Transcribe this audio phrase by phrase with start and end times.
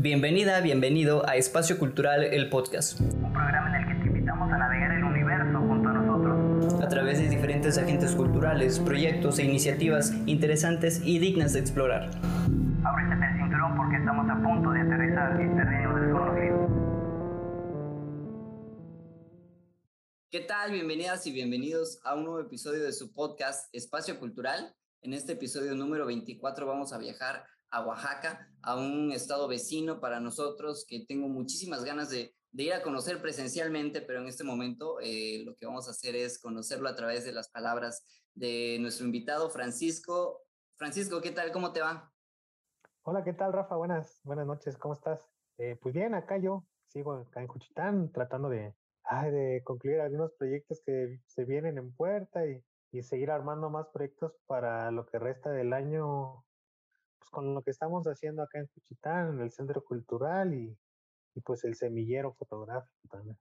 [0.00, 3.00] Bienvenida, bienvenido a Espacio Cultural, el podcast.
[3.00, 6.80] Un programa en el que te invitamos a navegar el universo junto a nosotros.
[6.80, 12.10] A través de diferentes agentes culturales, proyectos e iniciativas interesantes y dignas de explorar.
[12.84, 16.68] Ábrete el cinturón porque estamos a punto de aterrizar en terreno desconocido.
[20.30, 20.70] ¿Qué tal?
[20.70, 24.76] Bienvenidas y bienvenidos a un nuevo episodio de su podcast Espacio Cultural.
[25.02, 30.20] En este episodio número 24 vamos a viajar a Oaxaca, a un estado vecino para
[30.20, 35.42] nosotros que tengo muchísimas ganas de, ir a conocer presencialmente, pero en este momento eh,
[35.44, 38.04] lo que vamos a hacer es conocerlo a través de las palabras
[38.34, 40.42] de nuestro invitado Francisco.
[40.76, 41.52] Francisco, ¿qué tal?
[41.52, 42.10] ¿Cómo te va?
[43.02, 43.76] Hola, ¿qué tal, Rafa?
[43.76, 45.30] Buenas, buenas noches, ¿cómo estás?
[45.58, 48.74] Eh, pues bien, acá yo sigo en Cuchitán tratando de,
[49.30, 54.90] de concluir algunos proyectos que se vienen en puerta y seguir armando más proyectos para
[54.90, 56.44] lo que resta del año
[57.18, 60.76] pues con lo que estamos haciendo acá en Cuchitán, en el Centro Cultural y,
[61.34, 63.38] y pues el semillero fotográfico también.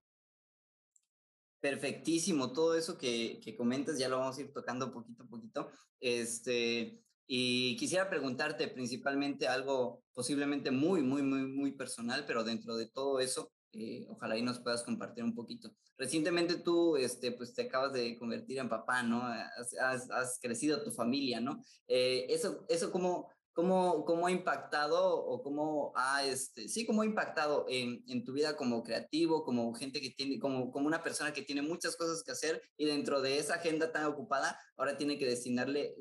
[1.59, 5.71] Perfectísimo, todo eso que, que, comentas ya lo vamos a ir tocando poquito a poquito.
[5.99, 12.87] Este, y quisiera preguntarte principalmente algo posiblemente muy, muy, muy, muy personal, pero dentro de
[12.87, 15.71] todo eso, eh, ojalá y nos puedas compartir un poquito.
[15.97, 19.23] Recientemente tú, este, pues te acabas de convertir en papá, ¿no?
[19.23, 21.61] Has, has, has crecido tu familia, ¿no?
[21.87, 27.05] Eh, eso, eso cómo, ¿Cómo, cómo ha impactado o cómo ha, este, sí, cómo ha
[27.07, 31.33] impactado en, en, tu vida como creativo, como gente que tiene, como, como una persona
[31.33, 35.17] que tiene muchas cosas que hacer y dentro de esa agenda tan ocupada, ahora tiene
[35.17, 35.95] que destinarle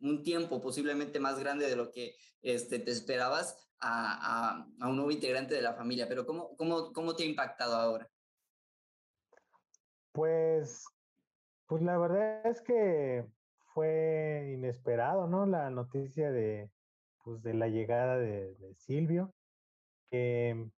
[0.00, 4.96] un, tiempo posiblemente más grande de lo que este, te esperabas a, a, a, un
[4.96, 6.08] nuevo integrante de la familia.
[6.08, 8.08] Pero ¿cómo, cómo, cómo te ha impactado ahora?
[10.12, 10.86] Pues,
[11.66, 13.26] pues la verdad es que
[13.74, 15.44] fue inesperado, ¿no?
[15.44, 16.70] La noticia de,
[17.28, 19.34] pues, de la llegada de, Silvio,
[20.10, 20.70] que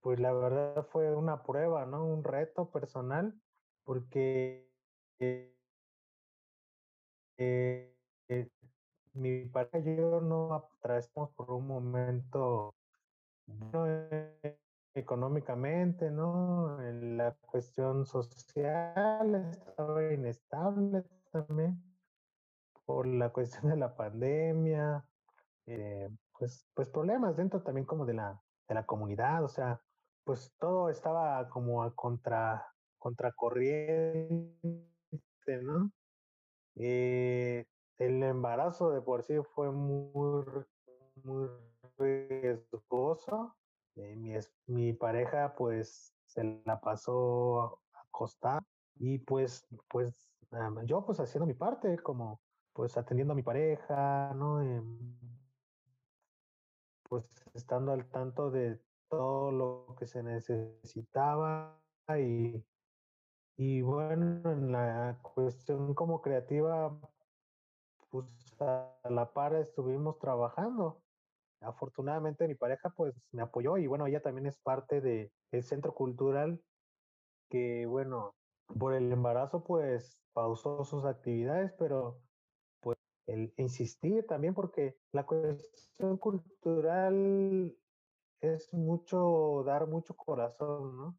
[0.00, 2.06] pues la verdad fue una prueba, ¿no?
[2.06, 3.34] Un reto personal,
[3.82, 4.70] porque
[5.18, 5.52] eh,
[7.36, 8.48] eh,
[9.14, 12.76] mi pareja y yo no atravesamos por un momento
[13.46, 13.84] no,
[14.94, 16.80] económicamente, ¿no?
[16.80, 21.02] En la cuestión social estaba inestable
[21.32, 21.82] también
[22.86, 25.04] por la cuestión de la pandemia,
[25.70, 26.08] eh,
[26.38, 29.82] pues, pues problemas dentro también como de la, de la comunidad, o sea,
[30.24, 32.66] pues todo estaba como a contra,
[32.98, 34.56] contracorriente,
[35.62, 35.90] ¿no?
[36.76, 37.66] Eh,
[37.98, 40.42] el embarazo de por sí fue muy,
[41.22, 41.48] muy
[41.98, 43.54] riesgoso.
[43.96, 44.32] Eh, mi,
[44.66, 48.62] mi pareja pues se la pasó acostada
[48.94, 50.30] y pues, pues
[50.84, 52.40] yo pues haciendo mi parte como,
[52.72, 54.62] pues atendiendo a mi pareja, ¿no?
[54.62, 54.82] Eh,
[57.08, 57.24] pues
[57.54, 61.80] estando al tanto de todo lo que se necesitaba
[62.18, 62.64] y,
[63.56, 66.98] y bueno, en la cuestión como creativa,
[68.10, 71.02] pues a la par estuvimos trabajando.
[71.60, 75.92] Afortunadamente mi pareja pues me apoyó y bueno, ella también es parte del el centro
[75.92, 76.62] cultural
[77.50, 78.34] que bueno,
[78.78, 82.20] por el embarazo pues pausó sus actividades, pero
[83.28, 87.76] el insistir también porque la cuestión cultural
[88.40, 91.18] es mucho, dar mucho corazón, ¿no?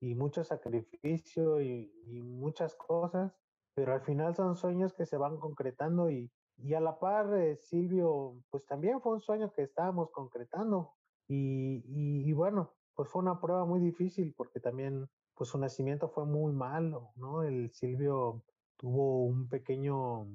[0.00, 3.32] Y mucho sacrificio y, y muchas cosas,
[3.74, 7.56] pero al final son sueños que se van concretando y, y a la par, eh,
[7.56, 10.94] Silvio, pues también fue un sueño que estábamos concretando.
[11.28, 16.08] Y, y, y, bueno, pues fue una prueba muy difícil porque también, pues su nacimiento
[16.08, 17.42] fue muy malo, ¿no?
[17.42, 18.42] El Silvio
[18.76, 20.26] tuvo un pequeño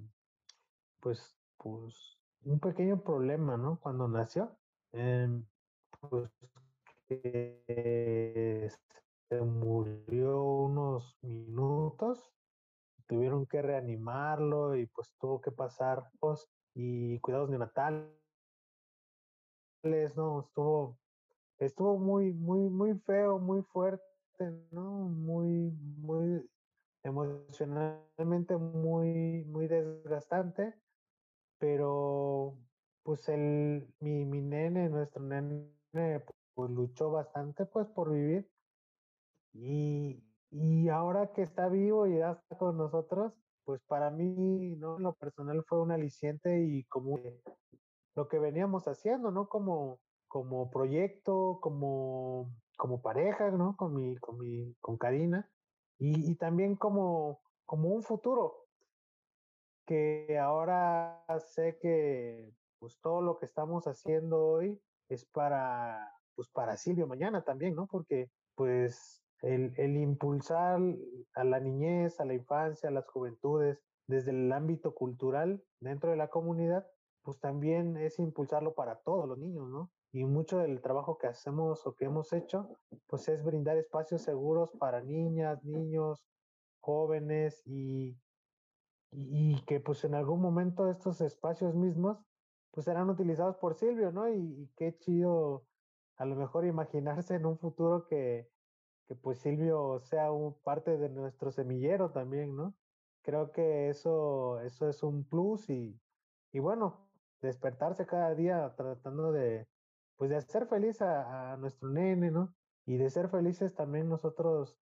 [1.03, 3.78] pues, pues un pequeño problema, ¿no?
[3.81, 4.58] Cuando nació,
[4.94, 5.28] eh,
[6.00, 6.31] pues
[7.08, 8.72] que
[9.30, 12.31] se murió unos minutos,
[13.06, 18.09] tuvieron que reanimarlo y pues tuvo que pasar pues, y cuidados neonatales,
[20.16, 20.40] ¿no?
[20.40, 20.97] Estuvo,
[21.59, 24.06] estuvo muy, muy, muy feo, muy fuerte,
[24.72, 24.89] ¿no?
[25.10, 26.50] Muy, muy
[27.04, 30.74] emocionalmente muy, muy desgastante
[31.63, 32.57] pero
[33.04, 35.71] pues el, mi, mi nene, nuestro nene,
[36.54, 38.50] pues luchó bastante pues por vivir
[39.54, 40.21] y,
[40.51, 43.31] y ahora que está vivo y está con nosotros,
[43.63, 45.00] pues para mí, ¿no?
[45.00, 47.18] Lo personal fue un aliciente y como
[48.15, 49.48] lo que veníamos haciendo, ¿no?
[49.48, 53.77] Como, como proyecto, como, como pareja, ¿no?
[53.77, 55.50] Con mi, con mi, con Karina
[55.98, 58.62] y, y también como, como un futuro,
[59.85, 66.77] que ahora sé que pues todo lo que estamos haciendo hoy es para pues para
[66.77, 67.88] Silvio mañana también, ¿no?
[67.88, 70.80] Porque pues el, el impulsar
[71.35, 76.18] a la niñez, a la infancia, a las juventudes, desde el ámbito cultural dentro de
[76.18, 76.86] la comunidad,
[77.24, 79.91] pues también es impulsarlo para todos los niños, ¿no?
[80.12, 82.69] Y mucho del trabajo que hacemos o que hemos hecho,
[83.07, 86.24] pues es brindar espacios seguros para niñas, niños,
[86.81, 88.15] jóvenes y,
[89.15, 92.18] y, que pues en algún momento estos espacios mismos
[92.71, 94.27] pues serán utilizados por Silvio, ¿no?
[94.30, 95.65] Y, y, qué chido
[96.18, 98.50] a lo mejor imaginarse en un futuro que,
[99.07, 102.75] que pues Silvio sea un, parte de nuestro semillero también, ¿no?
[103.21, 106.00] Creo que eso, eso es un plus y,
[106.51, 107.07] y bueno,
[107.42, 109.68] despertarse cada día tratando de,
[110.18, 112.54] pues de hacer feliz a, a nuestro nene, ¿no?
[112.86, 114.77] Y de ser felices también nosotros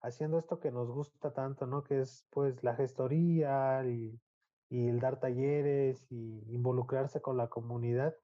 [0.00, 1.82] haciendo esto que nos gusta tanto, ¿no?
[1.82, 4.20] Que es pues la gestoría y,
[4.68, 8.14] y el dar talleres y involucrarse con la comunidad.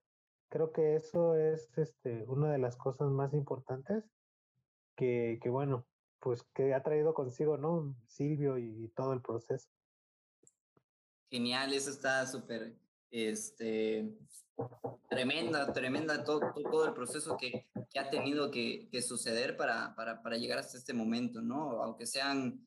[0.51, 4.05] Creo que eso es este, una de las cosas más importantes
[4.97, 5.87] que, que bueno,
[6.21, 7.95] pues que ha traído consigo, ¿no?
[8.07, 9.69] Silvio y, y todo el proceso.
[11.31, 12.77] Genial, eso está súper,
[13.11, 14.17] este,
[15.09, 20.23] tremenda, tremenda todo, todo el proceso que, que ha tenido que, que suceder para, para,
[20.23, 21.83] para, llegar hasta este momento, ¿no?
[21.83, 22.67] Aunque sean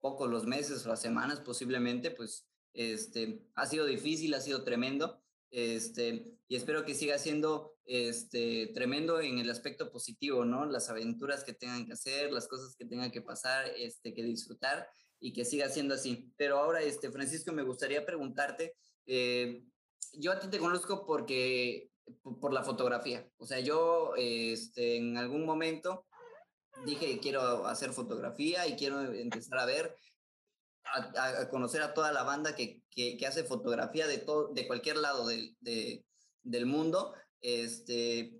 [0.00, 5.20] pocos los meses o las semanas posiblemente, pues este, ha sido difícil, ha sido tremendo,
[5.50, 10.64] este, y espero que siga siendo este, tremendo en el aspecto positivo, ¿no?
[10.64, 14.88] Las aventuras que tengan que hacer, las cosas que tengan que pasar, este, que disfrutar
[15.18, 16.32] y que siga siendo así.
[16.36, 18.74] Pero ahora, este, Francisco, me gustaría preguntarte,
[19.06, 19.64] eh,
[20.14, 21.90] yo a ti te conozco porque
[22.40, 23.28] por la fotografía.
[23.38, 26.06] O sea, yo este, en algún momento
[26.84, 29.96] dije quiero hacer fotografía y quiero empezar a ver,
[30.84, 35.26] a, conocer a toda la banda que, que, hace fotografía de, todo, de cualquier lado
[35.26, 36.04] de, de,
[36.42, 37.14] del mundo.
[37.40, 38.32] Este,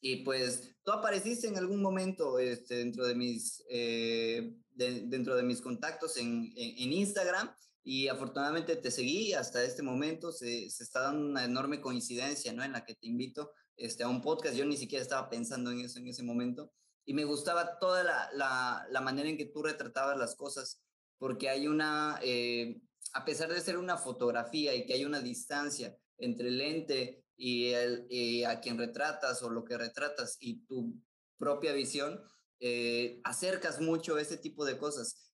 [0.00, 5.62] y pues tú apareciste en algún momento este, dentro, de mis, eh, dentro de mis
[5.62, 7.54] contactos en, en Instagram
[7.84, 12.64] y afortunadamente te seguí hasta este momento, se, se, está dando una enorme coincidencia, ¿no?
[12.64, 15.80] En la que te invito este, a un podcast, yo ni siquiera estaba pensando en
[15.80, 16.72] eso en ese momento,
[17.04, 20.82] y me gustaba toda la, la, la manera en que tú retratabas las cosas,
[21.18, 22.80] porque hay una, eh,
[23.12, 27.68] a pesar de ser una fotografía y que hay una distancia entre el lente y,
[27.68, 30.94] el, y a quien retratas o lo que retratas y tu
[31.36, 32.22] propia visión,
[32.60, 35.33] eh, acercas mucho ese tipo de cosas.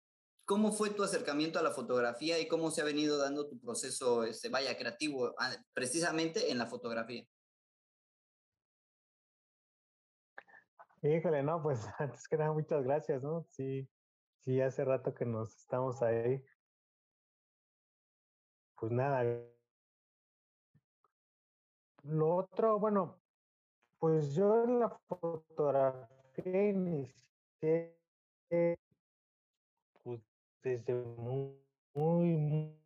[0.51, 4.25] ¿Cómo fue tu acercamiento a la fotografía y cómo se ha venido dando tu proceso,
[4.25, 7.25] este, vaya, creativo, ah, precisamente en la fotografía?
[11.03, 13.45] Híjole, no, pues antes que nada, muchas gracias, ¿no?
[13.45, 13.89] Sí,
[14.41, 16.45] sí, hace rato que nos estamos ahí.
[18.75, 19.23] Pues nada.
[22.03, 23.23] Lo otro, bueno,
[24.01, 28.01] pues yo en la fotografía inicié
[30.63, 31.57] desde muy,
[31.95, 32.77] muy,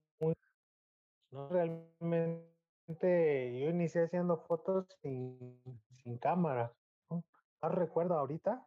[1.31, 2.45] no realmente
[3.61, 5.61] yo inicié haciendo fotos sin,
[5.91, 6.73] sin cámara.
[7.11, 8.67] no recuerdo ahorita,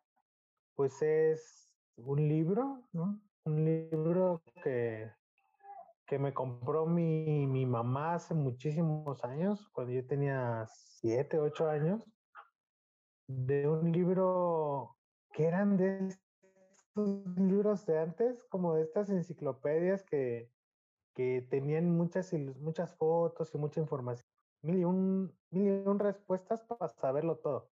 [0.75, 3.19] pues es un libro, ¿no?
[3.45, 5.11] Un libro que,
[6.05, 12.03] que me compró mi, mi mamá hace muchísimos años, cuando yo tenía siete, ocho años,
[13.27, 14.97] de un libro
[15.31, 16.17] que eran de
[16.97, 20.51] libros de antes, como de estas enciclopedias que,
[21.13, 24.27] que tenían muchas, muchas fotos y mucha información.
[24.61, 27.71] Mil y, un, mil y un respuestas para saberlo todo.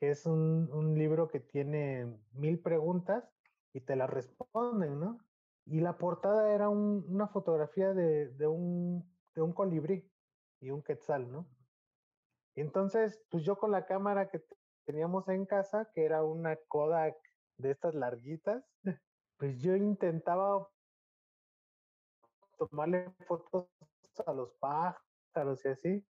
[0.00, 3.32] Es un, un libro que tiene mil preguntas
[3.72, 5.18] y te las responden, ¿no?
[5.66, 10.10] Y la portada era un, una fotografía de, de, un, de un colibrí
[10.60, 11.46] y un quetzal, ¿no?
[12.54, 14.42] Entonces, pues yo con la cámara que
[14.84, 17.16] teníamos en casa, que era una Kodak
[17.58, 18.64] de estas larguitas,
[19.36, 20.68] pues yo intentaba
[22.56, 23.68] tomarle fotos
[24.26, 26.06] a los pájaros y así.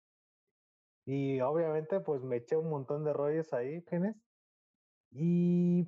[1.06, 4.16] Y obviamente pues me eché un montón de rollos ahí, ¿tienes?
[5.10, 5.86] Y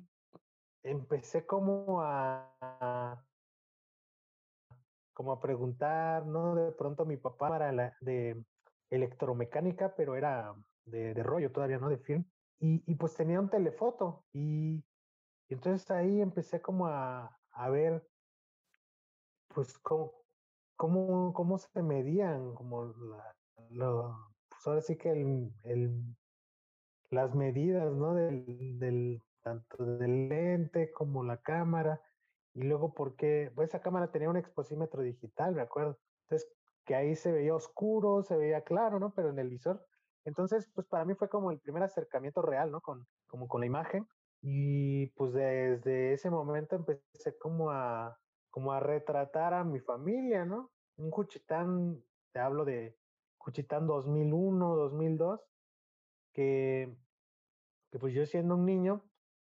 [0.83, 3.23] empecé como a
[5.13, 6.53] como a preguntar, ¿no?
[6.53, 8.39] De pronto mi papá era la, de
[8.91, 10.53] electromecánica, pero era
[10.85, 11.89] de, de rollo todavía, ¿no?
[11.89, 12.23] De film.
[12.59, 14.83] Y, y, pues tenía un telefoto y
[15.49, 18.07] y entonces ahí empecé como a, a ver,
[19.53, 20.13] pues, cómo,
[20.75, 22.93] cómo, cómo se medían, como
[23.69, 26.15] lo, pues ahora sí que el, el,
[27.09, 28.13] las medidas, ¿no?
[28.15, 32.01] Del, del, tanto del lente como la cámara.
[32.53, 35.99] Y luego porque, pues esa cámara tenía un exposímetro digital, me acuerdo.
[36.23, 36.49] Entonces,
[36.85, 39.13] que ahí se veía oscuro, se veía claro, ¿no?
[39.13, 39.85] Pero en el visor
[40.25, 42.81] Entonces, pues para mí fue como el primer acercamiento real, ¿no?
[42.81, 44.07] Con, como con la imagen.
[44.41, 48.17] Y pues desde ese momento empecé como a,
[48.49, 50.71] como a retratar a mi familia, ¿no?
[50.97, 52.97] Un Juchitán, te hablo de
[53.37, 55.41] Juchitán 2001, 2002,
[56.33, 56.95] que,
[57.91, 59.03] que pues yo siendo un niño,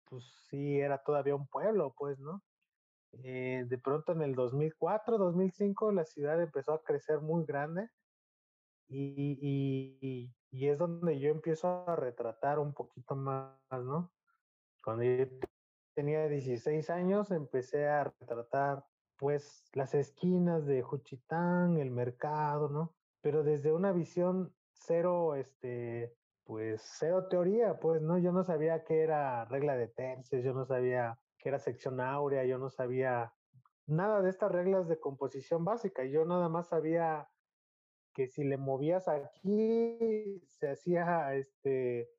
[0.06, 2.42] pues sí era todavía un pueblo, pues, ¿no?
[3.24, 7.88] Eh, de pronto en el 2004, 2005 la ciudad empezó a crecer muy grande
[8.88, 14.10] y, y, y, es donde yo empiezo a retratar un poquito más, ¿no?
[14.82, 15.26] Cuando yo
[15.94, 18.84] tenía 16 años empecé a retratar
[19.16, 22.94] pues las esquinas de Juchitán, el mercado, ¿no?
[23.20, 28.16] Pero desde una visión cero, este, pues cero teoría, pues, ¿no?
[28.16, 32.44] Yo no sabía qué era regla de tercios, yo no sabía qué era sección áurea,
[32.44, 33.34] yo no sabía
[33.86, 37.28] nada de estas reglas de composición básica, yo nada más sabía
[38.14, 42.10] que si le movías aquí se hacía, este,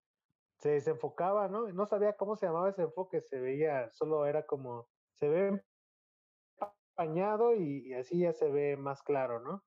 [0.61, 1.67] se desenfocaba, ¿no?
[1.71, 5.61] No sabía cómo se llamaba ese enfoque, se veía, solo era como, se ve
[6.91, 9.63] empañado y, así ya se ve más claro, ¿no?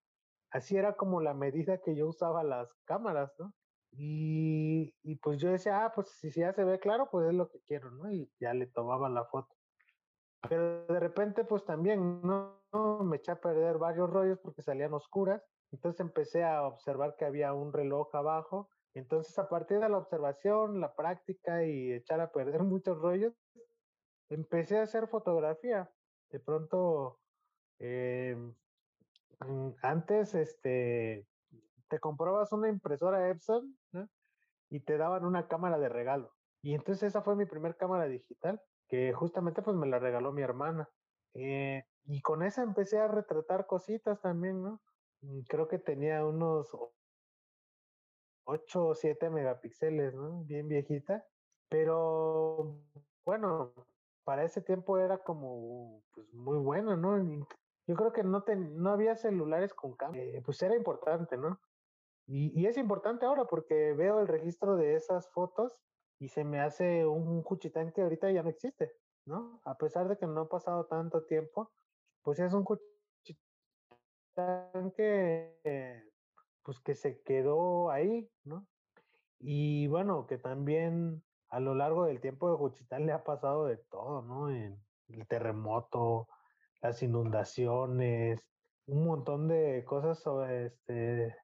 [0.51, 3.53] Así era como la medida que yo usaba las cámaras, ¿no?
[3.91, 7.49] Y, y, pues yo decía, ah, pues si, ya se ve claro, pues es lo
[7.49, 8.11] que quiero, ¿no?
[8.11, 9.55] Y ya le tomaba la foto.
[10.49, 12.61] Pero de repente, pues también, ¿no?
[13.05, 15.43] Me eché a perder varios rollos porque salían oscuras.
[15.73, 18.69] Entonces empecé a observar que había un reloj abajo.
[18.95, 23.35] Entonces, a partir de la observación, la práctica y echar a perder muchos rollos,
[24.29, 25.91] empecé a hacer fotografía.
[26.31, 27.21] De pronto,
[27.79, 28.37] eh,
[29.83, 31.27] antes, este,
[31.89, 33.77] te comprabas una impresora Epson
[34.71, 36.33] y te daban una cámara de regalo.
[36.63, 40.43] Y entonces esa fue mi primera cámara digital, que justamente pues me la regaló mi
[40.43, 40.89] hermana.
[41.35, 44.81] Eh, y con esa empecé a retratar cositas también, ¿no?
[45.21, 46.75] Mm, creo que tenía unos
[48.45, 50.45] 8 o 7 megapíxeles, ¿no?
[50.45, 51.25] Bien viejita.
[51.69, 52.79] Pero
[53.25, 53.73] bueno,
[54.25, 57.47] para ese tiempo era como pues muy bueno, ¿no?
[57.87, 61.61] Yo creo que no, no había celulares con cámara, eh, pues era importante, ¿no?
[62.27, 65.83] Y, es importante ahora porque veo el registro de esas fotos
[66.19, 68.93] y se me hace un cuchitán que ahorita ya no existe,
[69.27, 69.61] ¿no?
[69.65, 71.71] A pesar de que no ha pasado tanto tiempo,
[72.23, 73.41] pues es un cuchitán
[74.97, 76.03] que,
[76.65, 78.67] pues que se quedó ahí, ¿no?
[79.39, 83.77] Y bueno, que también a lo largo del tiempo de Juchitán le ha pasado de
[83.77, 84.49] todo, ¿no?
[84.49, 86.29] El terremoto,
[86.81, 88.41] las inundaciones,
[88.87, 91.37] un montón de cosas sobre este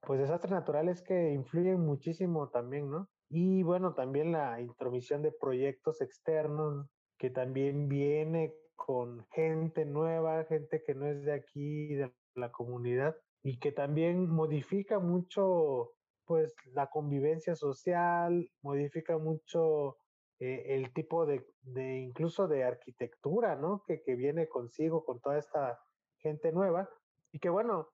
[0.00, 3.08] pues desastres naturales que influyen muchísimo también, ¿no?
[3.28, 6.86] Y bueno, también la intromisión de proyectos externos,
[7.18, 13.16] que también viene con gente nueva, gente que no es de aquí, de la comunidad,
[13.42, 15.92] y que también modifica mucho,
[16.24, 19.96] pues, la convivencia social, modifica mucho
[20.40, 23.82] eh, el tipo de, de, incluso de arquitectura, ¿no?
[23.86, 25.80] Que, que viene consigo con toda esta
[26.18, 26.88] gente nueva.
[27.32, 27.88] Y que bueno,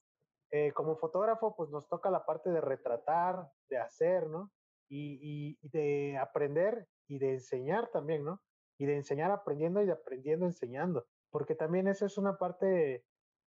[0.50, 4.52] eh, como fotógrafo, pues nos toca la parte de retratar, de hacer, ¿no?
[4.88, 8.40] Y, y, de aprender y de enseñar también, ¿no?
[8.78, 11.06] Y de enseñar aprendiendo y de aprendiendo enseñando.
[11.30, 13.04] Porque también eso es una parte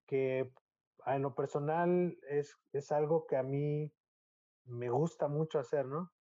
[0.08, 0.52] que
[1.08, 3.92] en lo personal es, es algo que a mí
[4.66, 6.12] me gusta mucho hacer, ¿no?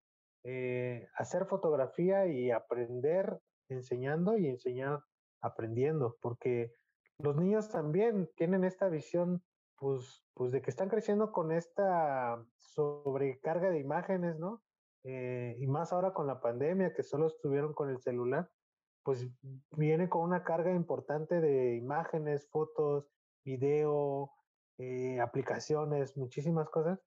[0.42, 5.02] Eh, hacer fotografía y aprender enseñando y enseñar
[5.40, 6.72] aprendiendo, porque
[7.18, 9.42] los niños también tienen esta visión
[9.76, 14.62] pues, pues de que están creciendo con esta sobrecarga de imágenes, ¿no?
[15.04, 18.50] Eh, y más ahora con la pandemia, que solo estuvieron con el celular,
[19.02, 19.28] pues
[19.72, 23.10] viene con una carga importante de imágenes, fotos,
[23.44, 24.33] video,
[24.78, 27.00] eh, aplicaciones, muchísimas cosas,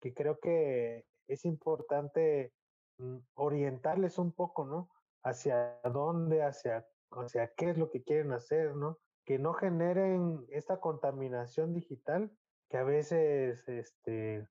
[0.00, 2.52] que creo que es importante
[2.98, 4.90] mm, orientarles un poco, ¿no?
[5.22, 8.98] Hacia dónde, hacia, hacia qué es lo que quieren hacer, ¿no?
[9.26, 12.30] que no generen esta contaminación digital
[12.70, 14.48] que a veces, este,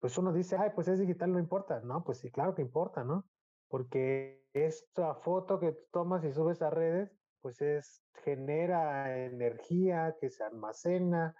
[0.00, 1.80] pues uno dice, ay, pues es digital, no importa.
[1.80, 3.24] No, pues sí, claro que importa, ¿no?
[3.68, 10.42] Porque esta foto que tomas y subes a redes, pues es, genera energía que se
[10.42, 11.34] almacena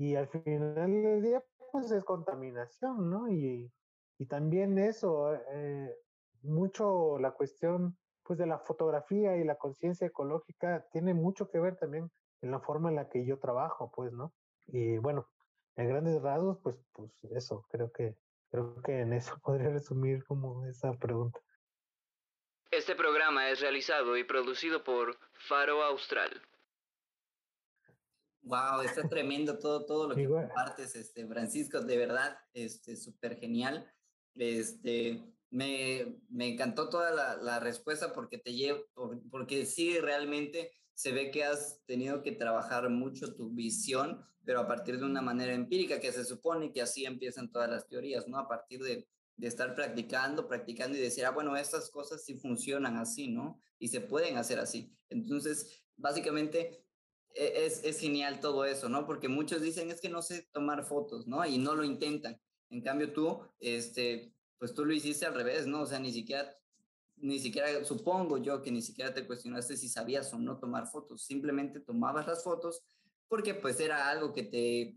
[0.00, 3.30] y al final del día, pues es contaminación, ¿no?
[3.30, 3.70] Y,
[4.16, 5.94] y también eso, eh,
[6.40, 11.76] mucho la cuestión pues de la fotografía y la conciencia ecológica tiene mucho que ver
[11.76, 14.32] también en la forma en la que yo trabajo, pues, ¿no?
[14.68, 15.28] Y bueno,
[15.76, 18.16] en grandes rasgos, pues, pues eso, creo que,
[18.50, 21.38] creo que en eso podría resumir como esa pregunta.
[22.70, 26.40] Este programa es realizado y producido por Faro Austral.
[28.42, 33.92] Wow, está tremendo todo, todo lo que compartes, este, Francisco, de verdad, este, súper genial.
[34.34, 38.80] Este, me, me encantó toda la, la respuesta porque te llevo,
[39.30, 44.68] porque sí realmente se ve que has tenido que trabajar mucho tu visión, pero a
[44.68, 48.38] partir de una manera empírica, que se supone que así empiezan todas las teorías, ¿no?
[48.38, 52.96] A partir de, de estar practicando, practicando y decir, ah, bueno, estas cosas sí funcionan
[52.96, 53.60] así, ¿no?
[53.78, 54.94] Y se pueden hacer así.
[55.08, 56.84] Entonces, básicamente,
[57.34, 59.06] es, es genial todo eso, ¿no?
[59.06, 61.44] Porque muchos dicen, es que no sé tomar fotos, ¿no?
[61.46, 62.40] Y no lo intentan.
[62.70, 65.82] En cambio, tú, este, pues tú lo hiciste al revés, ¿no?
[65.82, 66.56] O sea, ni siquiera,
[67.16, 71.24] ni siquiera, supongo yo que ni siquiera te cuestionaste si sabías o no tomar fotos,
[71.24, 72.82] simplemente tomabas las fotos
[73.28, 74.96] porque pues era algo que te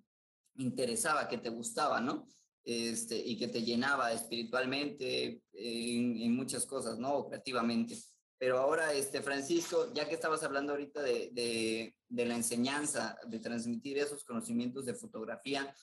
[0.55, 2.27] interesaba, que te gustaba, ¿no?
[2.63, 7.13] Este, y que te llenaba espiritualmente en, en muchas cosas, ¿no?
[7.13, 7.95] O creativamente.
[8.43, 13.97] Pero ahora, este, Francisco, ya que estabas hablando ahorita de, de, la enseñanza, de transmitir
[13.97, 15.73] esos conocimientos de fotografía,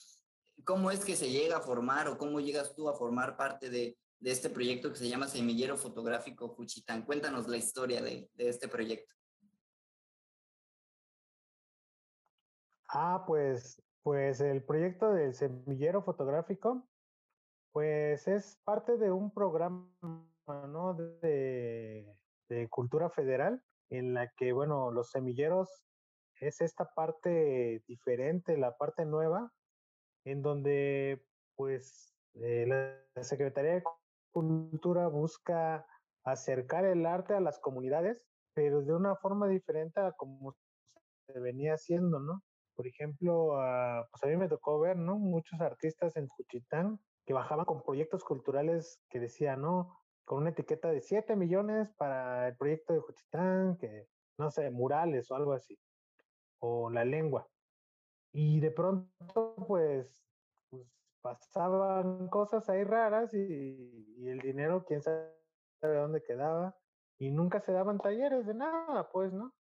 [0.63, 3.97] ¿Cómo es que se llega a formar o cómo llegas tú a formar parte de,
[4.19, 7.03] de este proyecto que se llama Semillero Fotográfico Juchitán?
[7.03, 9.15] Cuéntanos la historia de, de este proyecto.
[12.89, 16.87] Ah, pues, pues el proyecto del Semillero Fotográfico,
[17.71, 19.89] pues es parte de un programa,
[20.45, 20.93] ¿no?
[20.93, 22.20] De,
[22.51, 25.83] de cultura federal en la que, bueno, los semilleros
[26.41, 29.51] es esta parte diferente, la parte nueva,
[30.25, 33.83] en donde pues eh, la Secretaría de
[34.31, 35.85] Cultura busca
[36.25, 40.55] acercar el arte a las comunidades, pero de una forma diferente a como
[41.27, 42.43] se venía haciendo, ¿no?
[42.75, 45.17] Por ejemplo, a, pues a mí me tocó ver, ¿no?
[45.17, 50.00] Muchos artistas en Juchitán que bajaban con proyectos culturales que decían, ¿no?
[50.25, 55.29] Con una etiqueta de 7 millones para el proyecto de Juchitán, que, no sé, murales
[55.31, 55.77] o algo así,
[56.59, 57.47] o la lengua.
[58.33, 60.23] Y de pronto, pues,
[60.69, 60.87] pues
[61.21, 65.33] pasaban cosas ahí raras y, y, el dinero, quién sabe
[65.81, 66.75] dónde quedaba,
[67.19, 69.53] y nunca se daban talleres de nada, pues, ¿no?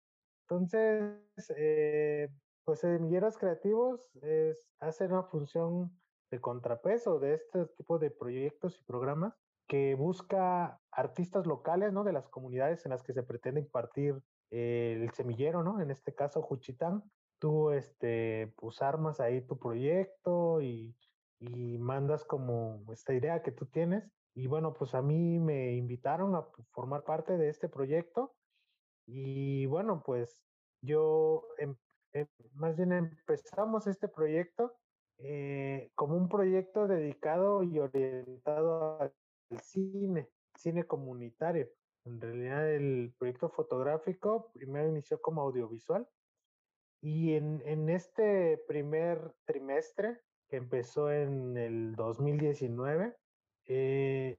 [0.48, 1.14] Entonces,
[1.56, 2.28] eh,
[2.64, 5.96] pues semilleros creativos es, hace una función
[6.30, 9.34] de contrapeso de este tipo de proyectos y programas
[9.70, 12.02] que busca artistas locales, ¿no?
[12.02, 15.80] De las comunidades en las que se pretende impartir eh, el semillero, ¿no?
[15.80, 17.04] En este caso, Juchitán,
[17.38, 20.96] tú este, pues armas ahí tu proyecto y,
[21.38, 24.10] y, mandas como esta idea que tú tienes.
[24.34, 28.34] Y bueno, pues a mí me invitaron a formar parte de este proyecto
[29.06, 30.42] y bueno, pues
[30.82, 31.76] yo em,
[32.12, 34.72] em, más bien empezamos este proyecto
[35.18, 39.12] eh, como un proyecto dedicado y orientado al
[39.58, 41.68] cine, cine comunitario.
[42.04, 46.08] En realidad el proyecto fotográfico primero inició como audiovisual
[47.02, 53.16] y en, en, este primer trimestre, que empezó en el 2019,
[53.66, 54.36] eh,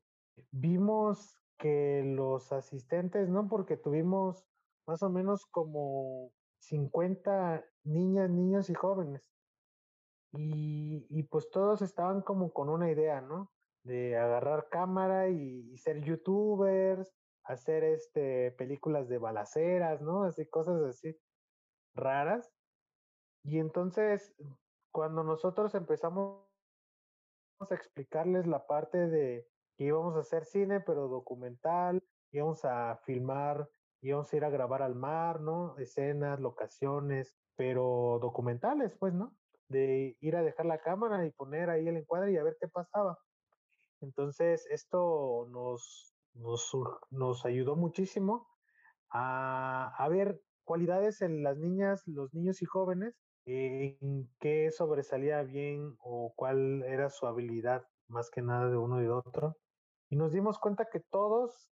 [0.52, 3.47] vimos que los asistentes, ¿no?
[3.47, 4.45] Porque tuvimos
[4.86, 9.24] más o menos como 50 niñas, niños y jóvenes.
[10.34, 13.52] Y, y pues todos estaban como con una idea, ¿no?
[13.84, 17.13] De agarrar cámara y, y ser youtubers,
[17.44, 20.24] hacer este películas de balaceras, ¿no?
[20.24, 21.17] Así cosas así
[21.96, 22.54] raras.
[23.44, 24.36] Y entonces,
[24.91, 26.46] cuando nosotros empezamos
[27.60, 33.70] a explicarles la parte de que íbamos a hacer cine, pero documental, íbamos a filmar,
[34.02, 35.78] íbamos a ir a grabar al mar, ¿no?
[35.78, 39.36] Escenas, locaciones, pero documentales, pues, ¿no?
[39.70, 42.67] De ir a dejar la cámara y poner ahí el encuadre y a ver qué
[42.67, 43.17] pasaba.
[44.02, 46.72] Entonces, esto nos, nos,
[47.10, 48.48] nos ayudó muchísimo
[49.10, 56.34] a, ver cualidades en las niñas, los niños y jóvenes, en qué sobresalía bien o
[56.36, 59.58] cuál era su habilidad más que nada de uno y de otro.
[60.10, 61.72] Y nos dimos cuenta que todos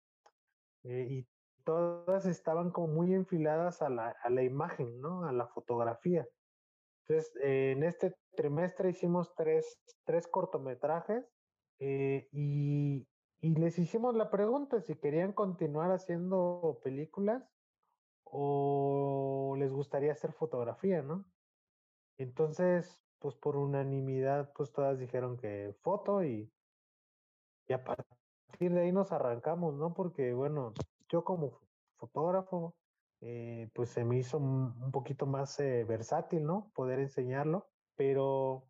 [0.84, 1.28] eh, y
[1.64, 5.26] todas estaban como muy enfiladas a la, a la imagen, ¿no?
[5.26, 6.26] A la fotografía.
[7.02, 11.26] Entonces, eh, en este trimestre hicimos tres, tres cortometrajes
[11.80, 13.08] eh, y,
[13.42, 17.44] les hicimos la pregunta si querían continuar haciendo películas
[18.24, 21.26] o les gustaría hacer fotografía, ¿no?
[22.18, 26.52] Entonces, pues por unanimidad, pues todas dijeron que foto y,
[27.68, 29.94] y a partir de ahí nos arrancamos, ¿no?
[29.94, 30.74] Porque, bueno,
[31.10, 31.62] yo como
[31.98, 32.76] fotógrafo,
[33.22, 36.72] eh, pues se me hizo un, un poquito más eh, versátil, ¿no?
[36.76, 38.68] Poder enseñarlo, pero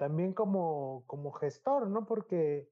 [0.00, 2.06] también como, como gestor, ¿no?
[2.06, 2.70] Porque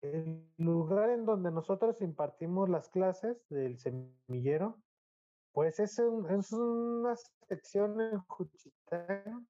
[0.00, 4.80] el lugar en donde nosotros impartimos las clases del semillero,
[5.52, 7.14] pues es, es una
[7.46, 9.46] sección en Juchitán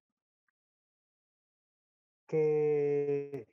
[2.27, 3.47] que,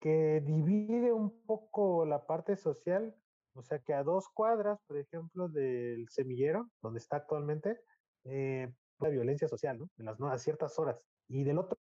[0.00, 3.14] que divide un poco la parte social,
[3.54, 7.78] o sea que a dos cuadras, por ejemplo, del semillero, donde está actualmente,
[8.24, 10.28] eh, la violencia social, ¿no?
[10.28, 11.06] A ciertas horas.
[11.28, 11.78] Y del otro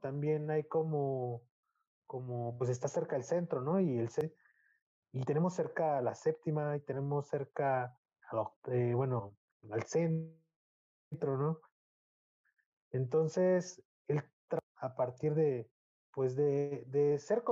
[0.00, 1.42] también hay como,
[2.06, 3.80] como, pues está cerca el centro, ¿no?
[3.80, 4.08] Y el
[5.12, 7.98] y tenemos cerca la séptima y tenemos cerca,
[8.66, 9.36] eh, bueno,
[9.70, 11.60] al centro, ¿no?
[12.90, 14.22] Entonces, el
[14.76, 15.70] a partir de,
[16.12, 17.42] pues de, de ser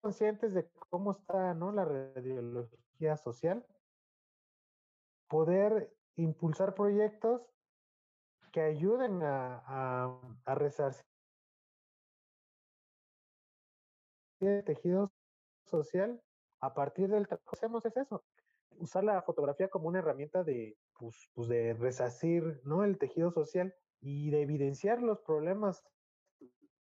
[0.00, 1.72] conscientes de cómo está, ¿no?
[1.72, 3.66] La radiología social,
[5.28, 7.42] poder impulsar proyectos
[8.52, 10.54] que ayuden a, a, a
[14.40, 15.12] el tejido
[15.64, 16.20] social
[16.60, 18.24] a partir del trabajo hacemos es eso,
[18.78, 22.84] usar la fotografía como una herramienta de, pues, pues de resacir ¿no?
[22.84, 25.84] el tejido social y de evidenciar los problemas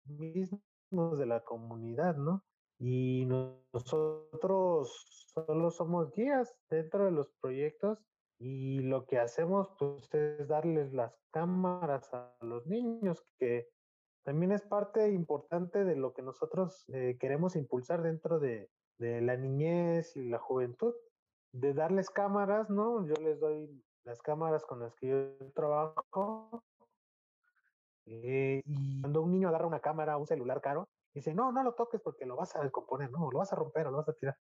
[0.05, 2.43] mismos de la comunidad, ¿no?
[2.79, 7.99] Y nosotros solo somos guías dentro de los proyectos
[8.43, 13.69] y lo que hacemos pues es darles las cámaras a los niños que
[14.23, 19.37] también es parte importante de lo que nosotros eh, queremos impulsar dentro de, de, la
[19.37, 20.93] niñez y la juventud,
[21.51, 23.05] de darles cámaras, ¿no?
[23.05, 26.63] Yo les doy las cámaras con las que yo trabajo.
[28.07, 31.73] Eh, y cuando un niño agarra una cámara, un celular caro, dice, no, no lo
[31.73, 34.13] toques porque lo vas a descomponer, no, lo vas a romper o lo vas a
[34.13, 34.35] tirar.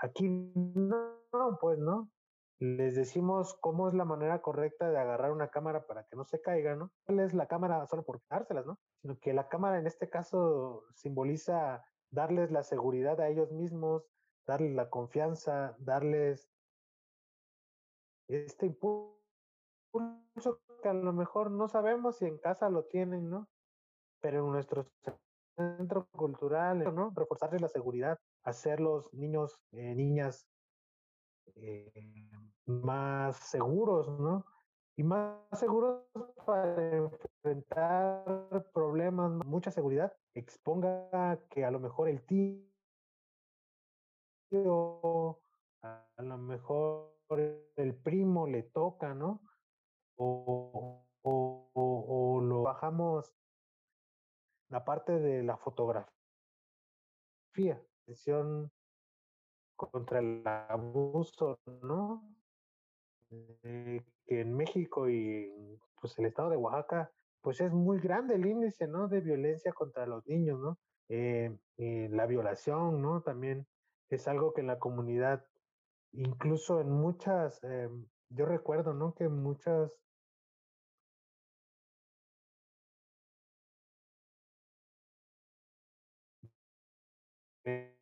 [0.00, 2.10] Aquí no, pues no
[2.60, 6.42] les decimos cómo es la manera correcta de agarrar una cámara para que no se
[6.42, 6.92] caiga, ¿no?
[7.06, 8.78] ¿Cuál es la cámara solo por dárselas, ¿no?
[9.00, 14.04] Sino que la cámara en este caso simboliza darles la seguridad a ellos mismos,
[14.46, 16.50] darles la confianza, darles
[18.28, 19.16] este impulso
[20.82, 23.48] que a lo mejor no sabemos si en casa lo tienen, ¿no?
[24.20, 24.86] Pero en nuestro
[25.56, 27.10] centro cultural, ¿no?
[27.16, 30.48] Reforzarles la seguridad, hacerlos niños, eh, niñas
[31.56, 32.30] eh,
[32.66, 34.46] más seguros, ¿no?
[34.96, 36.04] Y más seguros
[36.46, 42.60] para enfrentar problemas, mucha seguridad, exponga que a lo mejor el tío,
[45.82, 47.16] a lo mejor
[47.76, 49.40] el primo le toca, ¿no?
[50.16, 53.32] O, o, o, lo bajamos
[54.68, 56.12] la parte de la fotografía,
[59.76, 62.22] contra el abuso, ¿no?
[63.30, 68.46] Eh, que en México y pues el estado de Oaxaca, pues es muy grande el
[68.46, 69.08] índice, ¿no?
[69.08, 70.78] De violencia contra los niños, ¿no?
[71.08, 73.22] Eh, la violación, ¿no?
[73.22, 73.66] También
[74.10, 75.44] es algo que la comunidad,
[76.12, 77.88] incluso en muchas, eh,
[78.28, 79.14] yo recuerdo, ¿no?
[79.14, 79.92] Que muchas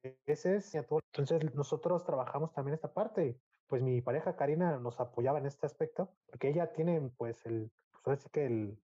[0.03, 3.41] ese es, entonces nosotros trabajamos también esta parte.
[3.67, 7.71] Pues mi pareja Karina nos apoyaba en este aspecto, porque ella tiene pues el,
[8.03, 8.83] pues que el,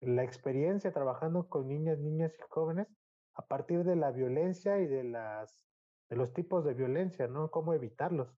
[0.00, 2.88] la experiencia trabajando con niñas, niñas y jóvenes
[3.34, 5.64] a partir de la violencia y de las
[6.10, 7.50] de los tipos de violencia, ¿no?
[7.50, 8.36] Cómo evitarlos.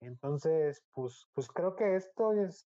[0.00, 2.68] Entonces, pues, pues creo que esto es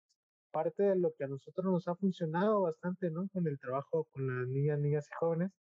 [0.51, 3.29] parte de lo que a nosotros nos ha funcionado bastante, ¿no?
[3.33, 5.53] Con el trabajo con las niñas, niñas y jóvenes,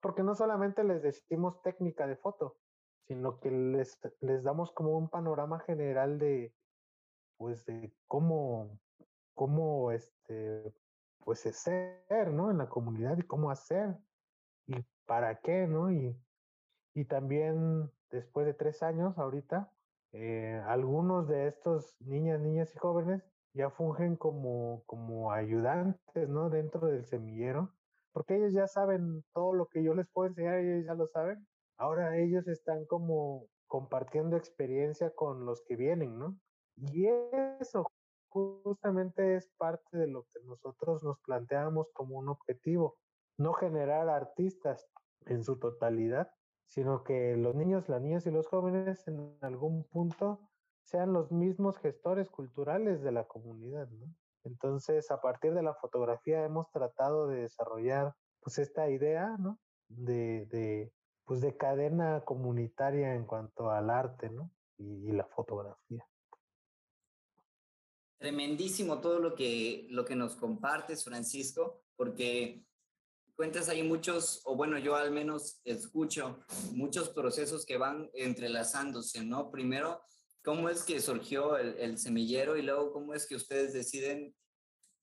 [0.00, 2.56] porque no solamente les decimos técnica de foto,
[3.06, 6.54] sino que les, les damos como un panorama general de,
[7.36, 8.78] pues, de cómo,
[9.34, 10.74] cómo, este,
[11.24, 12.50] pues, ser, ¿no?
[12.50, 13.96] En la comunidad y cómo hacer
[14.66, 14.74] y
[15.06, 15.90] para qué, ¿no?
[15.90, 16.16] Y,
[16.94, 19.72] y también después de tres años ahorita,
[20.12, 26.50] eh, algunos de estos niñas, niñas y jóvenes ya fungen como, como ayudantes, ¿no?
[26.50, 27.72] Dentro del semillero
[28.12, 31.46] porque ellos ya saben todo lo que yo les puedo enseñar, ellos ya lo saben.
[31.76, 36.36] Ahora ellos están como compartiendo experiencia con los que vienen, ¿no?
[36.76, 37.06] Y
[37.60, 37.86] eso
[38.28, 42.96] justamente es parte de lo que nosotros nos planteamos como un objetivo,
[43.36, 44.86] no generar artistas
[45.26, 46.30] en su totalidad,
[46.66, 50.40] sino que los niños, las niñas y los jóvenes en algún punto
[50.82, 54.06] sean los mismos gestores culturales de la comunidad, ¿no?
[54.44, 59.58] Entonces, a partir de la fotografía hemos tratado de desarrollar pues esta idea, ¿no?
[59.88, 60.92] De, de
[61.30, 64.50] pues de cadena comunitaria en cuanto al arte, ¿no?
[64.78, 66.04] Y, la fotografía.
[68.18, 72.64] Tremendísimo todo lo que, lo que nos compartes, Francisco, porque
[73.36, 76.40] cuentas ahí muchos, o bueno, yo al menos escucho
[76.72, 79.52] muchos procesos que van entrelazándose, ¿no?
[79.52, 80.02] Primero,
[80.42, 84.34] cómo es que surgió el, semillero y luego cómo es que ustedes deciden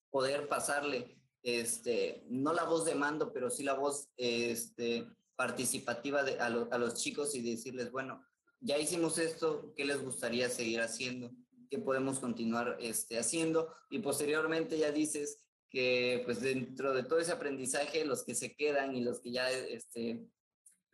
[0.10, 6.40] poder pasarle, este, no la voz de mando, pero sí la voz este, participativa de,
[6.40, 8.26] a, a los chicos y decirles, bueno,
[8.60, 11.32] ya hicimos esto, ¿qué les gustaría seguir haciendo?
[11.70, 13.74] ¿Qué podemos continuar este, haciendo?
[13.90, 18.96] Y posteriormente ya dices que pues dentro de todo ese aprendizaje, los que se quedan
[18.96, 20.28] y los que ya este,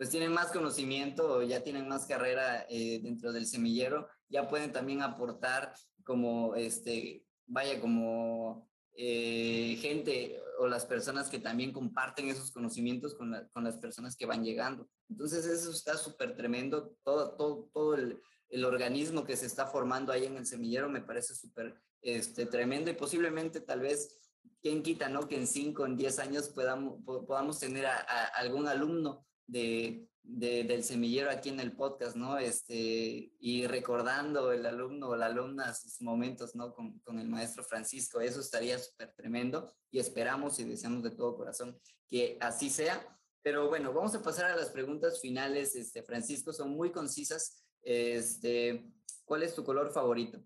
[0.03, 5.01] pues tienen más conocimiento ya tienen más carrera eh, dentro del semillero, ya pueden también
[5.01, 13.15] aportar como, este, vaya, como eh, gente o las personas que también comparten esos conocimientos
[13.15, 14.89] con, con las personas que van llegando.
[15.07, 20.11] Entonces eso está súper tremendo, todo, todo, todo el, el, organismo que se está formando
[20.11, 24.19] ahí en el semillero me parece súper este, tremendo y posiblemente tal vez,
[24.61, 25.29] quién quita, ¿no?
[25.29, 30.63] Que en cinco, en diez años podamos, podamos tener a, a algún alumno de, de,
[30.63, 32.37] del semillero aquí en el podcast, ¿no?
[32.37, 36.73] Este, y recordando el alumno o la alumna sus momentos, ¿no?
[36.73, 41.35] Con, con el maestro Francisco, eso estaría súper tremendo y esperamos y deseamos de todo
[41.35, 41.79] corazón
[42.09, 43.19] que así sea.
[43.41, 47.65] Pero bueno, vamos a pasar a las preguntas finales, este, Francisco, son muy concisas.
[47.81, 48.89] Este,
[49.25, 50.41] ¿Cuál es tu color favorito?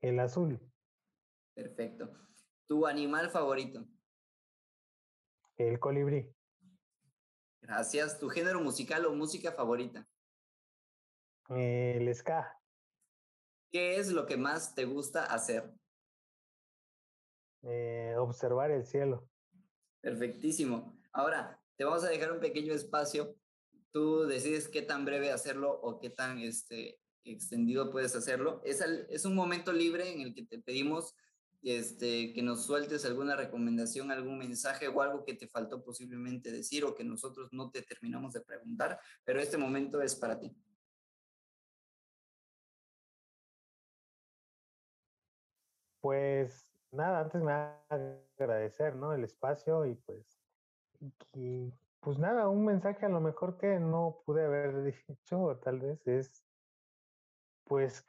[0.00, 0.58] El azul.
[1.54, 2.10] Perfecto.
[2.66, 3.86] ¿Tu animal favorito?
[5.56, 6.34] El colibrí.
[7.62, 8.18] Gracias.
[8.18, 10.06] ¿Tu género musical o música favorita?
[11.48, 12.58] El ska.
[13.70, 15.72] ¿Qué es lo que más te gusta hacer?
[17.62, 19.28] Eh, observar el cielo.
[20.00, 20.98] Perfectísimo.
[21.12, 23.36] Ahora, te vamos a dejar un pequeño espacio.
[23.90, 28.60] Tú decides qué tan breve hacerlo o qué tan este, extendido puedes hacerlo.
[28.64, 31.14] Es, el, es un momento libre en el que te pedimos
[31.64, 36.84] este, que nos sueltes alguna recomendación, algún mensaje o algo que te faltó posiblemente decir
[36.84, 40.54] o que nosotros no te terminamos de preguntar, pero este momento es para ti.
[46.00, 47.52] Pues nada, antes me
[48.38, 49.14] agradecer, ¿no?
[49.14, 50.38] El espacio y pues,
[51.32, 56.06] y, pues nada, un mensaje a lo mejor que no pude haber dicho, tal vez
[56.06, 56.44] es,
[57.64, 58.04] pues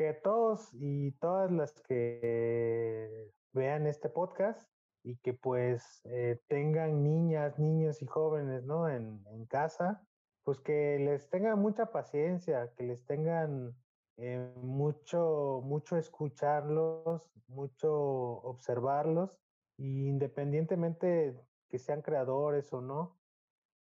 [0.00, 4.66] que todos y todas las que vean este podcast
[5.02, 8.88] y que pues eh, tengan niñas, niños y jóvenes, ¿no?
[8.88, 10.02] En, casa,
[10.42, 13.76] pues que les tengan mucha paciencia, que les tengan
[14.16, 19.36] eh, mucho, mucho escucharlos, mucho observarlos,
[19.76, 23.18] y independientemente que sean creadores o no,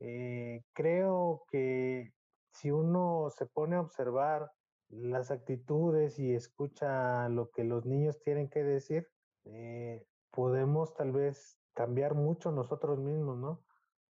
[0.01, 2.14] eh, creo que
[2.55, 4.51] si uno se pone a observar
[4.90, 9.09] las actitudes y escucha lo que los niños tienen que decir,
[9.44, 13.64] eh, podemos tal vez cambiar mucho nosotros mismos, ¿no?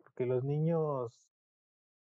[0.04, 1.30] Porque los niños,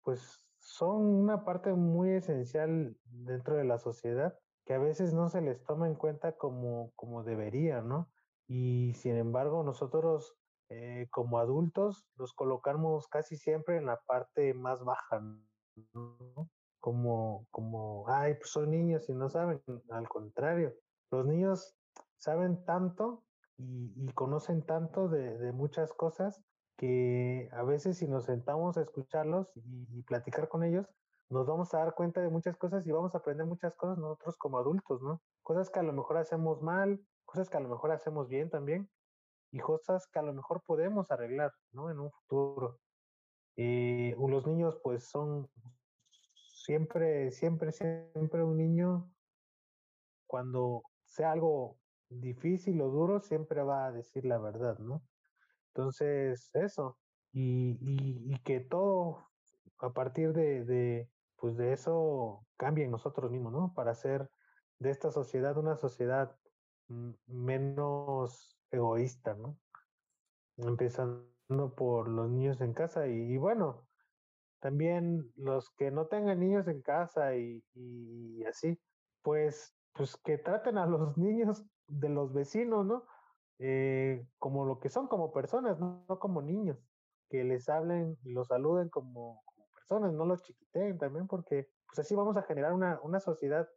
[0.04, 5.42] pues, son una parte muy esencial dentro de la sociedad que a veces no se
[5.42, 8.12] les toma en cuenta como, como debería, ¿no?
[8.48, 10.38] Y sin embargo, nosotros
[10.70, 15.22] eh, como adultos los colocamos casi siempre en la parte más baja,
[15.94, 16.50] ¿no?
[16.80, 19.62] Como, como, ay, pues son niños y no saben.
[19.90, 20.74] Al contrario,
[21.12, 21.76] los niños
[22.18, 23.24] saben tanto
[23.58, 26.42] y, y conocen tanto de, de, muchas cosas
[26.78, 30.88] que a veces si nos sentamos a escucharlos y, y, platicar con ellos,
[31.30, 34.38] nos vamos a dar cuenta de muchas cosas y vamos a aprender muchas cosas nosotros
[34.38, 35.22] como adultos, ¿no?
[35.44, 38.90] Cosas que a lo mejor hacemos mal, cosas que a lo mejor hacemos bien también
[39.52, 41.90] y cosas que a lo mejor podemos arreglar, ¿no?
[41.90, 42.80] En un futuro.
[43.56, 45.50] Eh, los niños pues son,
[46.70, 49.12] siempre, siempre, siempre un niño,
[50.28, 51.80] cuando sea algo
[52.10, 55.02] difícil o duro, siempre va a decir la verdad, ¿no?
[55.70, 57.00] Entonces, eso,
[57.32, 59.32] y, y, que todo
[59.80, 63.74] a partir de, de, pues de eso cambie en nosotros mismos, ¿no?
[63.74, 64.30] Para hacer
[64.78, 66.38] de esta sociedad una sociedad
[67.26, 69.58] menos egoísta, ¿no?
[70.58, 73.89] Empezando por los niños en casa y, y bueno,
[74.60, 78.80] también los que no tengan niños en casa y, y, así,
[79.22, 83.06] pues, pues que traten a los niños de los vecinos, ¿no?
[83.60, 86.06] Eh, como lo que son, como personas, ¿no?
[86.08, 86.78] no como niños,
[87.30, 92.00] que les hablen y los saluden como, como personas, no los chiquiteen también, porque pues
[92.00, 93.68] así vamos a generar una, una sociedad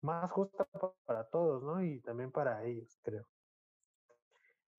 [0.00, 0.66] más justa
[1.04, 1.82] para todos, ¿no?
[1.82, 3.26] Y también para ellos, creo.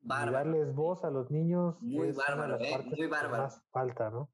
[0.01, 0.31] Bárbaro.
[0.31, 2.85] Y darles voz a los niños muy es bárbaro, ¿eh?
[2.85, 3.43] muy bárbaro.
[3.43, 4.29] más falta, ¿no?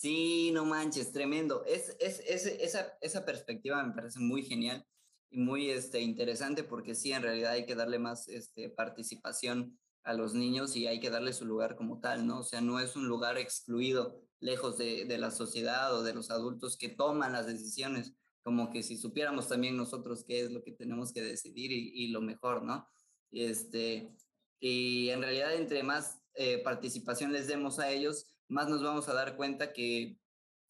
[0.00, 1.62] Sí, no manches, tremendo.
[1.66, 4.82] Es, es, es, esa, esa perspectiva me parece muy genial
[5.28, 10.14] y muy este, interesante porque sí, en realidad hay que darle más este, participación a
[10.14, 12.38] los niños y hay que darle su lugar como tal, ¿no?
[12.38, 16.30] O sea, no es un lugar excluido, lejos de, de la sociedad o de los
[16.30, 20.72] adultos que toman las decisiones, como que si supiéramos también nosotros qué es lo que
[20.72, 22.86] tenemos que decidir y, y lo mejor, ¿no?
[23.32, 24.16] Este,
[24.60, 29.14] y en realidad, entre más eh, participación les demos a ellos, más nos vamos a
[29.14, 30.18] dar cuenta que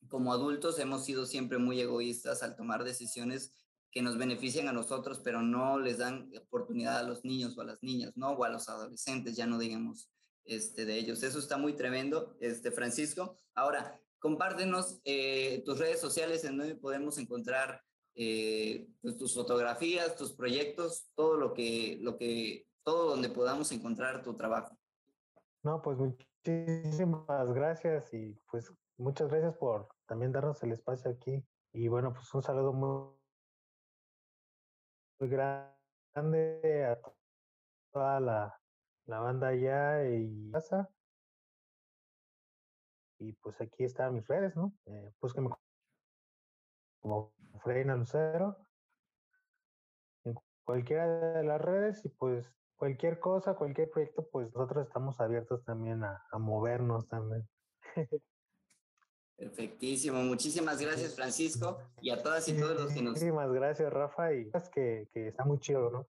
[0.08, 3.52] como adultos hemos sido siempre muy egoístas al tomar decisiones
[3.90, 7.64] que nos benefician a nosotros, pero no les dan oportunidad a los niños o a
[7.64, 8.30] las niñas, ¿no?
[8.30, 10.10] O a los adolescentes, ya no digamos
[10.44, 11.22] este, de ellos.
[11.22, 13.36] Eso está muy tremendo, este, Francisco.
[13.54, 17.82] Ahora, compártenos eh, tus redes sociales en donde podemos encontrar
[18.14, 24.22] eh, pues, tus fotografías, tus proyectos, todo lo que, lo que, todo donde podamos encontrar
[24.22, 24.78] tu trabajo.
[25.62, 25.98] No, pues
[26.46, 31.44] muchísimas gracias y pues muchas gracias por también darnos el espacio aquí.
[31.72, 33.14] Y bueno, pues un saludo muy,
[35.20, 36.98] grande a
[37.92, 38.60] toda la,
[39.06, 40.88] la banda allá y casa.
[43.18, 44.72] Y pues aquí están mis redes, ¿no?
[44.86, 45.50] Eh, búsquenme
[47.00, 48.56] como Freina Lucero
[50.24, 55.62] en cualquiera de las redes y pues cualquier cosa, cualquier proyecto, pues nosotros estamos abiertos
[55.64, 57.46] también a, a movernos también.
[59.36, 63.12] Perfectísimo, muchísimas gracias Francisco y a todas y todos los que nos...
[63.12, 66.08] Muchísimas gracias Rafa y es que, que está muy chido, ¿no?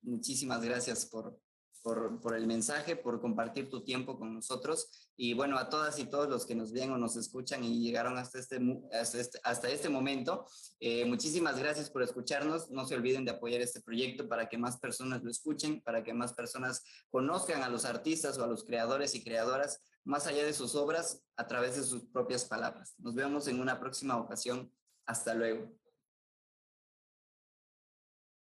[0.00, 1.38] Muchísimas gracias por,
[1.82, 5.10] por, por, el mensaje, por compartir tu tiempo con nosotros.
[5.16, 8.18] Y bueno, a todas y todos los que nos ven o nos escuchan y llegaron
[8.18, 8.60] hasta este,
[8.92, 10.46] hasta este, hasta este momento,
[10.80, 12.70] eh, muchísimas gracias por escucharnos.
[12.70, 16.14] No se olviden de apoyar este proyecto para que más personas lo escuchen, para que
[16.14, 20.52] más personas conozcan a los artistas o a los creadores y creadoras más allá de
[20.52, 22.94] sus obras a través de sus propias palabras.
[22.98, 24.70] Nos vemos en una próxima ocasión.
[25.04, 25.85] Hasta luego.